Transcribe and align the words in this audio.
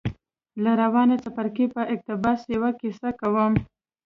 له 0.63 0.71
روان 0.81 1.09
څپرکي 1.23 1.65
په 1.75 1.81
اقتباس 1.93 2.39
يوه 2.55 2.71
کيسه 2.79 3.09
کوم. 3.19 3.53